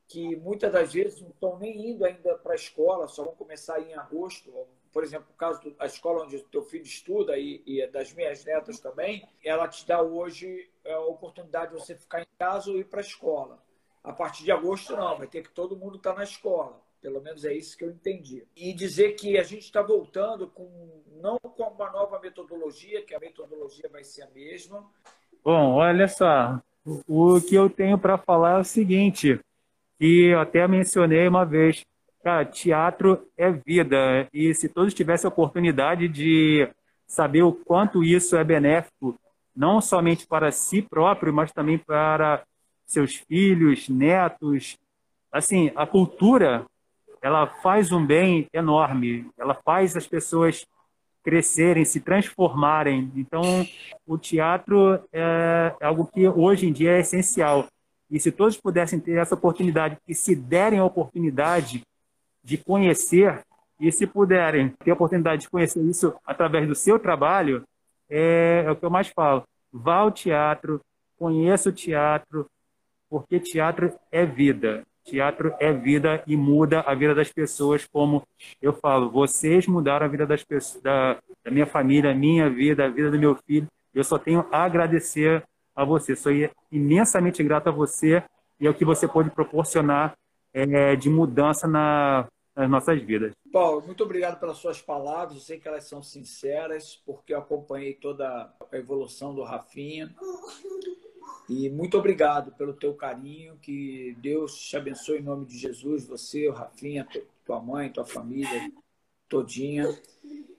que 0.09 0.35
muitas 0.37 0.73
das 0.73 0.93
vezes 0.93 1.21
não 1.21 1.29
estão 1.29 1.59
nem 1.59 1.91
indo 1.91 2.05
ainda 2.05 2.35
para 2.39 2.53
a 2.53 2.57
escola, 2.57 3.07
só 3.07 3.25
vão 3.25 3.35
começar 3.35 3.79
em 3.81 3.95
agosto. 3.95 4.51
Por 4.91 5.05
exemplo, 5.05 5.29
o 5.31 5.37
caso 5.37 5.71
da 5.73 5.85
escola 5.85 6.25
onde 6.25 6.37
o 6.37 6.49
teu 6.49 6.63
filho 6.63 6.85
estuda 6.85 7.39
e, 7.39 7.63
e 7.67 7.87
das 7.87 8.13
minhas 8.15 8.43
netas 8.43 8.81
também, 8.81 9.29
ela 9.45 9.69
te 9.69 9.87
dá 9.87 10.01
hoje 10.01 10.71
a 10.93 11.01
oportunidade 11.01 11.73
de 11.73 11.81
você 11.81 11.95
ficar 11.95 12.23
em 12.23 12.27
casa 12.39 12.71
ou 12.71 12.79
ir 12.79 12.85
para 12.85 13.01
a 13.01 13.03
escola. 13.03 13.63
A 14.03 14.13
partir 14.13 14.45
de 14.45 14.53
agosto, 14.53 14.97
não, 14.97 15.19
vai 15.19 15.27
ter 15.27 15.43
que 15.43 15.51
todo 15.51 15.77
mundo 15.77 15.97
estar 15.97 16.13
tá 16.13 16.19
na 16.19 16.25
escola. 16.25 16.81
Pelo 17.01 17.21
menos 17.21 17.45
é 17.45 17.53
isso 17.53 17.77
que 17.77 17.85
eu 17.85 17.91
entendi. 17.91 18.45
E 18.57 18.73
dizer 18.73 19.13
que 19.13 19.39
a 19.39 19.43
gente 19.43 19.63
está 19.63 19.83
voltando 19.83 20.49
com 20.49 21.03
não 21.21 21.39
com 21.39 21.63
uma 21.63 21.91
nova 21.91 22.19
metodologia, 22.19 23.03
que 23.03 23.15
a 23.15 23.21
metodologia 23.21 23.89
vai 23.91 24.03
ser 24.03 24.23
a 24.23 24.31
mesma. 24.31 24.85
Bom, 25.45 25.75
olha 25.75 26.09
só, 26.09 26.61
o 27.07 27.41
que 27.41 27.55
eu 27.55 27.71
tenho 27.71 27.99
para 27.99 28.19
falar 28.19 28.59
é 28.59 28.61
o 28.61 28.65
seguinte, 28.65 29.39
que 29.99 30.27
eu 30.27 30.41
até 30.41 30.67
mencionei 30.67 31.29
uma 31.29 31.45
vez, 31.45 31.85
cara, 32.23 32.45
teatro 32.45 33.27
é 33.37 33.51
vida, 33.51 34.29
e 34.33 34.53
se 34.55 34.69
todos 34.69 34.95
tivessem 34.95 35.29
a 35.29 35.33
oportunidade 35.33 36.09
de 36.09 36.69
saber 37.07 37.43
o 37.43 37.53
quanto 37.53 38.05
isso 38.05 38.37
é 38.37 38.45
benéfico, 38.45 39.19
não 39.59 39.81
somente 39.81 40.25
para 40.25 40.53
si 40.53 40.81
próprio, 40.81 41.35
mas 41.35 41.51
também 41.51 41.77
para 41.77 42.45
seus 42.87 43.17
filhos, 43.17 43.89
netos, 43.89 44.79
assim, 45.33 45.73
a 45.75 45.85
cultura, 45.85 46.65
ela 47.21 47.49
faz 47.61 47.91
um 47.91 48.07
bem 48.07 48.47
enorme, 48.53 49.29
ela 49.37 49.55
faz 49.55 49.97
as 49.97 50.07
pessoas 50.07 50.65
crescerem, 51.25 51.85
se 51.85 51.99
transformarem. 52.01 53.11
Então, 53.17 53.43
o 54.07 54.17
teatro 54.17 55.03
é 55.13 55.75
algo 55.83 56.07
que 56.07 56.29
hoje 56.29 56.69
em 56.69 56.73
dia 56.73 56.93
é 56.93 57.01
essencial. 57.01 57.67
E 58.09 58.21
se 58.21 58.31
todos 58.31 58.57
pudessem 58.57 59.01
ter 59.01 59.19
essa 59.19 59.35
oportunidade, 59.35 59.99
e 60.07 60.15
se 60.15 60.37
derem 60.37 60.79
a 60.79 60.85
oportunidade 60.85 61.83
de 62.45 62.57
conhecer, 62.57 63.43
e 63.81 63.91
se 63.91 64.07
puderem 64.07 64.73
ter 64.85 64.93
a 64.93 64.95
oportunidade 64.95 65.43
de 65.43 65.51
conhecer 65.51 65.83
isso 65.83 66.15
através 66.25 66.67
do 66.69 66.77
seu 66.77 66.97
trabalho, 66.99 67.65
é, 68.09 68.63
é 68.65 68.71
o 68.71 68.77
que 68.77 68.85
eu 68.85 68.91
mais 68.91 69.09
falo. 69.09 69.45
Vá 69.73 69.97
ao 69.97 70.11
teatro, 70.11 70.81
conheça 71.19 71.69
o 71.69 71.73
teatro, 71.73 72.47
porque 73.09 73.41
teatro 73.41 73.93
é 74.11 74.25
vida. 74.25 74.85
Teatro 75.05 75.55
é 75.59 75.73
vida 75.73 76.23
e 76.27 76.37
muda 76.37 76.81
a 76.81 76.95
vida 76.95 77.15
das 77.15 77.33
pessoas, 77.33 77.87
como 77.87 78.23
eu 78.61 78.73
falo. 78.73 79.11
Vocês 79.11 79.67
mudaram 79.67 80.05
a 80.05 80.09
vida 80.09 80.27
das 80.27 80.45
pessoas, 80.45 80.83
da, 80.83 81.19
da 81.43 81.51
minha 81.51 81.67
família, 81.67 82.11
a 82.11 82.15
minha 82.15 82.51
vida, 82.51 82.85
a 82.85 82.89
vida 82.89 83.11
do 83.11 83.19
meu 83.19 83.35
filho. 83.35 83.67
Eu 83.95 84.05
só 84.05 84.19
tenho 84.19 84.47
a 84.53 84.65
agradecer 84.65 85.43
a 85.75 85.85
você. 85.85 86.15
Sou 86.15 86.31
imensamente 86.71 87.43
grato 87.43 87.69
a 87.69 87.73
você 87.73 88.23
e 88.61 88.67
ao 88.67 88.75
que 88.75 88.85
você 88.85 89.09
pode 89.09 89.31
proporcionar 89.31 90.15
é, 90.53 90.95
de 90.95 91.09
mudança 91.09 91.67
na, 91.67 92.27
nas 92.59 92.69
nossas 92.69 93.01
vidas. 93.01 93.33
Paulo, 93.53 93.87
muito 93.87 94.03
obrigado 94.03 94.41
pelas 94.41 94.57
suas 94.57 94.83
palavras. 94.83 95.37
Eu 95.37 95.43
sei 95.43 95.61
que 95.61 95.69
elas 95.69 95.85
são 95.85 96.03
sinceras, 96.03 97.01
porque 97.07 97.33
eu 97.33 97.39
acompanhei 97.39 97.95
toda 97.95 98.53
a 98.73 98.77
evolução 98.77 99.33
do 99.33 99.45
Rafinha. 99.45 100.13
E 101.49 101.71
muito 101.71 101.97
obrigado 101.97 102.51
pelo 102.57 102.75
teu 102.75 102.95
carinho. 102.95 103.57
Que 103.63 104.17
Deus 104.19 104.59
te 104.59 104.77
abençoe 104.77 105.21
em 105.21 105.23
nome 105.23 105.47
de 105.47 105.57
Jesus, 105.57 106.05
você, 106.05 106.49
o 106.49 106.53
Rafinha, 106.53 107.07
tua 107.45 107.61
mãe, 107.61 107.93
tua 107.93 108.05
família 108.05 108.73
todinha. 109.29 109.85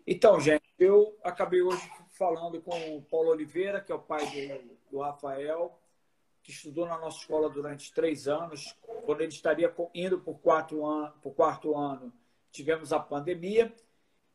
Então, 0.08 0.40
gente, 0.40 0.64
eu 0.80 1.18
acabei 1.22 1.62
hoje 1.62 1.86
falando 2.18 2.62
com 2.62 2.96
o 2.96 3.02
Paulo 3.02 3.30
Oliveira, 3.30 3.82
que 3.82 3.92
é 3.92 3.96
o 3.96 4.00
pai 4.00 4.26
do 4.90 5.00
Rafael, 5.00 5.78
que 6.50 6.56
estudou 6.56 6.88
na 6.88 6.98
nossa 6.98 7.20
escola 7.20 7.48
durante 7.48 7.94
três 7.94 8.28
anos. 8.28 8.76
Quando 9.06 9.22
ele 9.22 9.32
estaria 9.32 9.72
indo 9.94 10.20
para 10.20 10.32
o 10.32 11.32
quarto 11.32 11.78
ano, 11.78 12.12
tivemos 12.52 12.92
a 12.92 13.00
pandemia. 13.00 13.72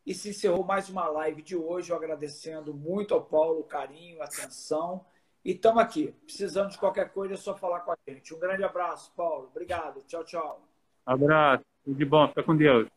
E 0.07 0.15
se 0.15 0.29
encerrou 0.29 0.63
mais 0.63 0.89
uma 0.89 1.09
live 1.09 1.43
de 1.43 1.57
hoje, 1.57 1.91
eu 1.91 1.97
agradecendo 1.97 2.73
muito 2.73 3.15
ao 3.15 3.25
Paulo 3.25 3.61
o 3.61 3.65
carinho, 3.65 4.23
a 4.23 4.27
atenção. 4.27 5.05
E 5.45 5.51
estamos 5.51 5.83
aqui. 5.83 6.15
Precisando 6.25 6.71
de 6.71 6.79
qualquer 6.79 7.13
coisa, 7.13 7.35
é 7.35 7.37
só 7.37 7.57
falar 7.57 7.81
com 7.81 7.91
a 7.91 7.97
gente. 8.07 8.33
Um 8.33 8.39
grande 8.39 8.63
abraço, 8.63 9.13
Paulo. 9.17 9.49
Obrigado. 9.51 10.01
Tchau, 10.03 10.23
tchau. 10.23 10.63
Abraço. 11.05 11.65
Tudo 11.85 11.99
de 11.99 12.05
bom. 12.05 12.29
Fica 12.29 12.45
com 12.45 12.57
Deus. 12.57 12.95